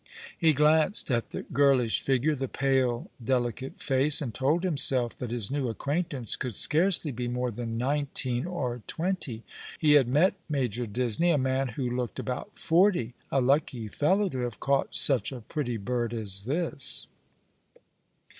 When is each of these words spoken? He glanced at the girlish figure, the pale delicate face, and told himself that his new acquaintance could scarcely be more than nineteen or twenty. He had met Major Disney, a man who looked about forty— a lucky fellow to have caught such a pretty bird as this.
He 0.35 0.53
glanced 0.53 1.11
at 1.11 1.29
the 1.29 1.43
girlish 1.43 2.01
figure, 2.01 2.33
the 2.33 2.47
pale 2.47 3.11
delicate 3.23 3.79
face, 3.79 4.19
and 4.19 4.33
told 4.33 4.63
himself 4.63 5.15
that 5.17 5.29
his 5.29 5.51
new 5.51 5.69
acquaintance 5.69 6.35
could 6.35 6.55
scarcely 6.55 7.11
be 7.11 7.27
more 7.27 7.51
than 7.51 7.77
nineteen 7.77 8.47
or 8.47 8.81
twenty. 8.87 9.43
He 9.77 9.91
had 9.91 10.07
met 10.07 10.33
Major 10.49 10.87
Disney, 10.87 11.29
a 11.29 11.37
man 11.37 11.67
who 11.67 11.87
looked 11.87 12.17
about 12.17 12.57
forty— 12.57 13.13
a 13.31 13.41
lucky 13.41 13.87
fellow 13.89 14.27
to 14.29 14.39
have 14.39 14.59
caught 14.59 14.95
such 14.95 15.31
a 15.31 15.41
pretty 15.41 15.77
bird 15.77 16.15
as 16.15 16.45
this. 16.45 17.05